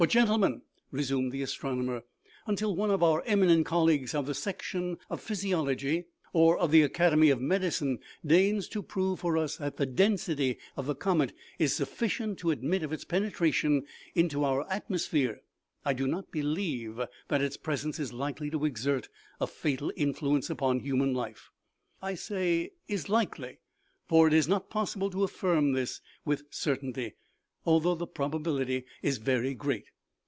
[0.03, 2.01] "But, gentlemen," resumed the astronomer,"
[2.47, 6.81] until one of our eminent colleagues of the section of physi ology, or of the
[6.81, 11.73] academy of medicine, deigns to prove for us that the density of the comet is
[11.75, 13.85] sufficient to admit of its penetration
[14.15, 15.41] into our atmosphere,
[15.85, 19.07] I do not believe that its presence is likely to exert
[19.39, 21.51] a fatal in fluence upon human life.
[22.01, 23.59] I say is likely,
[24.07, 27.13] for it is not possible to affirm this with certainty,
[27.63, 29.85] although the probability is very great.